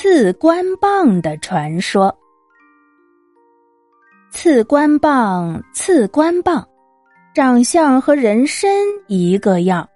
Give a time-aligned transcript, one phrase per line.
[0.00, 2.16] 刺官棒的传说。
[4.30, 6.64] 刺官棒，刺官棒，
[7.34, 8.70] 长相和人参
[9.08, 9.88] 一个样。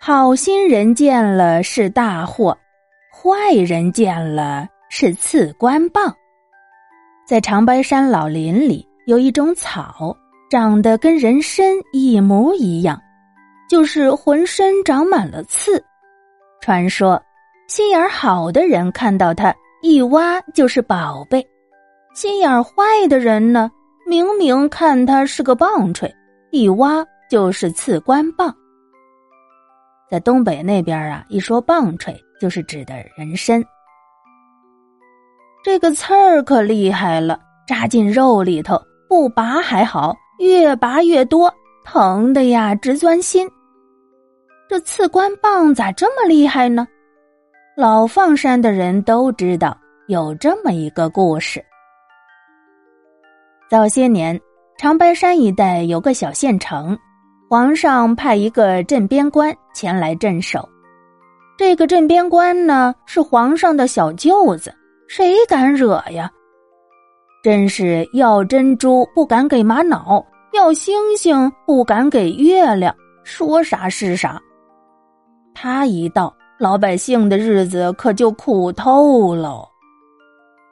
[0.00, 2.56] 好心人见了是大祸，
[3.12, 6.14] 坏人见了是刺官棒。
[7.26, 10.16] 在长白山老林里有一种草，
[10.48, 12.96] 长得跟人参一模一样，
[13.68, 15.84] 就是浑身长满了刺。
[16.60, 17.20] 传说。
[17.70, 21.46] 心眼好的人看到它一挖就是宝贝，
[22.12, 23.70] 心眼坏的人呢，
[24.04, 26.12] 明明看它是个棒槌，
[26.50, 28.52] 一挖就是刺官棒。
[30.10, 33.64] 在东北那边啊，一说棒槌就是指的人参。
[35.62, 43.48] 这个刺儿可厉害了，扎进肉里头不拔还好，越拔越多，疼的呀直钻心。
[44.68, 46.84] 这刺官棒咋这么厉害呢？
[47.80, 49.74] 老放山的人都知道
[50.06, 51.64] 有这么一个故事。
[53.70, 54.38] 早些年，
[54.76, 56.94] 长白山一带有个小县城，
[57.48, 60.68] 皇上派一个镇边官前来镇守。
[61.56, 64.74] 这个镇边官呢，是皇上的小舅子，
[65.08, 66.30] 谁敢惹呀？
[67.42, 70.22] 真是要珍珠不敢给玛瑙，
[70.52, 72.94] 要星星不敢给月亮，
[73.24, 74.38] 说啥是啥。
[75.54, 76.30] 他一到。
[76.60, 79.66] 老百姓的日子可就苦透喽。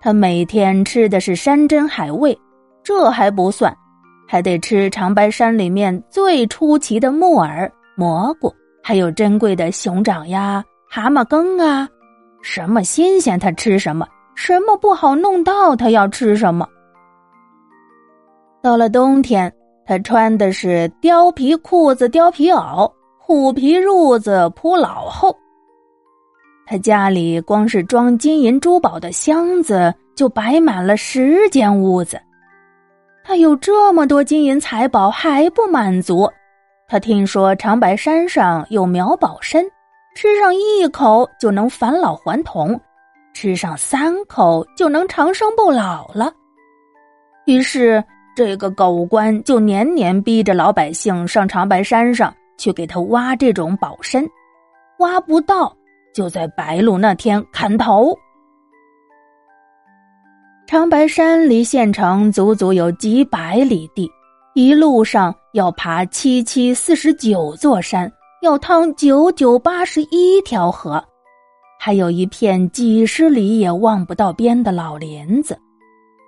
[0.03, 2.39] 他每天吃的是山珍海味，
[2.85, 3.75] 这还不算，
[4.27, 11.89] 还得吃长白山里面最出奇的木耳、蘑菇，还有珍贵的熊掌呀、蛤蟆羹啊。
[12.43, 16.69] 什么新鲜他吃什么，什么不好弄到他要吃什么。
[18.63, 19.51] 到了冬天，
[19.87, 25.35] 他穿的是貂皮裤子、貂皮袄，虎皮褥子铺老厚。
[26.71, 32.21] 他家里光是装金银珠宝的箱子就摆满了十间屋子。
[33.25, 36.31] 他有这么多金银财宝还不满足。
[36.87, 39.65] 他听说长白山上有苗宝参，
[40.15, 42.79] 吃上一口就能返老还童，
[43.33, 46.31] 吃上三口就能长生不老了。
[47.47, 48.05] 于是
[48.37, 54.23] 这个狗官就年年逼着老百姓上长白山上去给他挖这种宝参，
[54.99, 55.75] 挖不到。
[56.15, 58.17] 就在白露那天砍头。
[60.67, 64.11] 长白山离县城足足有几百里地，
[64.55, 71.03] 一路上要爬七七四十九座山，要趟九九八十一条河，
[71.81, 75.59] 还有一片几十里也望不到边的老林子。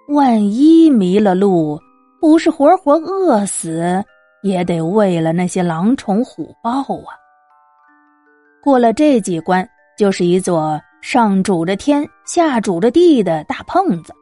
[0.08, 1.78] 万一迷了路，
[2.18, 4.02] 不是活活饿死，
[4.42, 7.19] 也得为了那些狼虫虎豹啊！
[8.62, 9.68] 过了这几关。
[9.98, 14.14] 就是一座上拄着天、下拄着地的大胖子。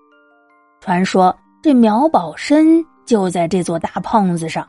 [0.81, 1.33] 传说
[1.63, 4.67] 这苗宝身就在这座大胖子上。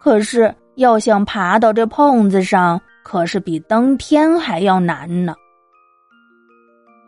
[0.00, 5.34] 可是要想爬到这胖子上，可是比登天还要难呢。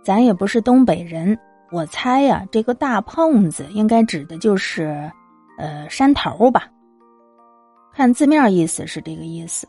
[0.05, 1.39] 咱也不是东北人，
[1.71, 5.11] 我猜呀，这个大胖子应该指的就是，
[5.57, 6.69] 呃，山头吧。
[7.95, 9.67] 看字面意思是这个意思。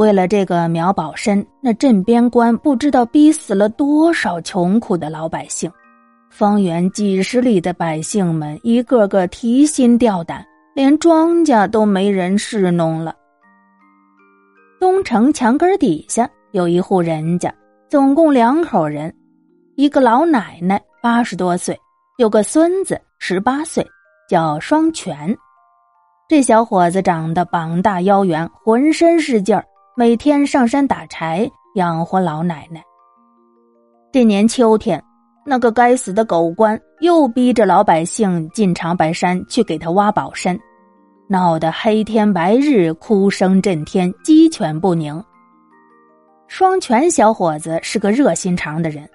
[0.00, 5.70] 为了这个苗宝参，那镇边关不知道逼死了多少穷苦的老百姓，
[6.30, 10.42] 方圆几十里的百姓们一个个提心吊胆，
[10.74, 13.14] 连庄稼都没人侍弄了。
[14.80, 17.54] 东城墙根底下有一户人家，
[17.86, 19.14] 总共两口人，
[19.76, 21.78] 一个老奶奶八十多岁，
[22.16, 23.86] 有个孙子十八岁，
[24.30, 25.36] 叫双全。
[26.26, 29.62] 这小伙子长得膀大腰圆，浑身是劲儿。
[29.96, 32.80] 每天上山打柴养活老奶奶。
[34.12, 35.02] 这年秋天，
[35.44, 40.56] 那个该死的狗官又逼着老百姓进长白山去给他挖宝参，
[41.28, 45.22] 闹得黑天白日，哭声震天，鸡犬不宁。
[46.46, 49.08] 双全小伙子是个热心肠的人，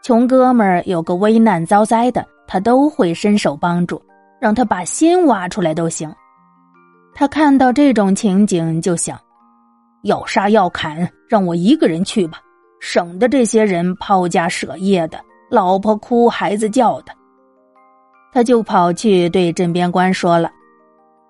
[0.00, 4.00] 穷哥们儿有个危难遭灾的，他都会伸手帮助，
[4.40, 6.12] 让他把心挖出来都行。
[7.14, 9.18] 他看到这种情景，就想。
[10.02, 12.38] 要杀要砍，让我一个人去吧，
[12.80, 15.20] 省得这些人抛家舍业的，
[15.50, 17.12] 老婆哭孩子叫的。
[18.32, 20.50] 他就跑去对镇边关说了：“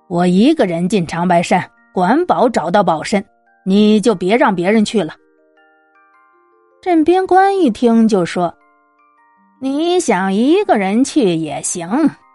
[0.08, 3.24] 我一个人进长白山，管保找到宝身，
[3.64, 5.14] 你就别让别人去了。”
[6.82, 8.54] 镇边关一听就说
[9.60, 11.88] ：“你想一个人去也行，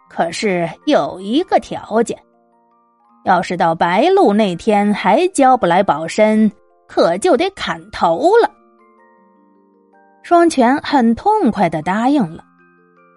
[0.10, 2.18] 可是有一个条件。”
[3.26, 6.52] 要是到白露那天还交不来保身，
[6.88, 8.50] 可就得砍头了。
[10.22, 12.44] 双全很痛快的答应了，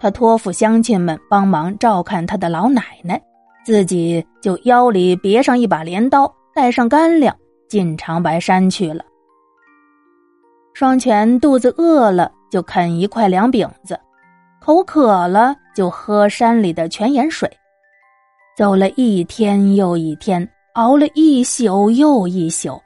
[0.00, 3.20] 他托付乡亲们帮忙照看他的老奶奶，
[3.64, 7.36] 自己就腰里别上一把镰刀，带上干粮
[7.68, 9.04] 进长白山去了。
[10.72, 13.98] 双全肚子饿了就啃一块凉饼子，
[14.58, 17.50] 口渴了就喝山里的泉眼水，
[18.58, 22.76] 走了一天又一天，熬了一宿又一宿，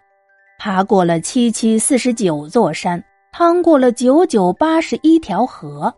[0.58, 3.02] 爬过了七七四十九座山。
[3.32, 5.90] 趟过了九九八十一条河，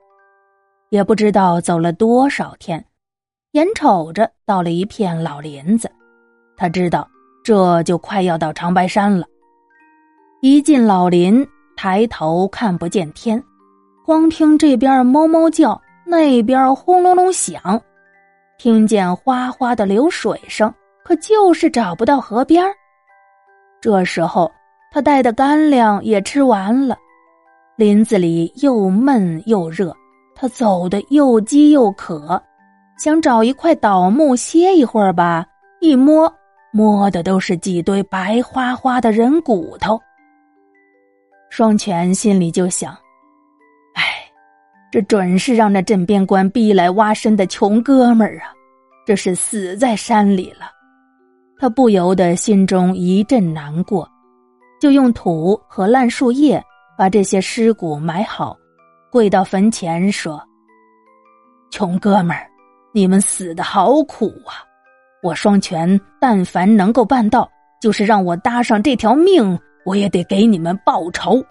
[0.90, 2.84] 也不知道走了多少天，
[3.50, 5.90] 眼瞅着到了一片老林子，
[6.56, 7.08] 他知道
[7.42, 9.26] 这就快要到长白山了。
[10.40, 11.44] 一进老林，
[11.74, 13.42] 抬头看不见天，
[14.06, 17.82] 光听这边猫猫叫，那边轰隆隆响，
[18.58, 20.72] 听见哗哗的流水声，
[21.04, 22.64] 可就是找不到河边
[23.80, 24.50] 这时候，
[24.90, 26.96] 他带的干粮也吃完了。
[27.76, 29.94] 林子里又闷又热，
[30.34, 32.40] 他走的又饥又渴，
[32.96, 35.44] 想找一块倒木歇一会儿吧。
[35.80, 36.32] 一摸，
[36.72, 40.00] 摸的都是几堆白花花的人骨头。
[41.50, 42.96] 双全心里就想：“，
[44.94, 48.54] 这准是让那镇边官逼来挖参的穷哥们儿啊！
[49.04, 50.70] 这是死在山里了。”
[51.58, 54.08] 他不由得心中一阵难过，
[54.80, 56.62] 就用土和烂树叶。
[56.96, 58.56] 把这些尸骨埋好，
[59.10, 60.40] 跪到坟前说
[61.72, 62.46] ：“穷哥们儿，
[62.92, 64.62] 你们死的好苦啊！
[65.24, 67.50] 我双全但凡能够办到，
[67.80, 71.44] 就是让我搭上这条命，我也得给你们报仇。”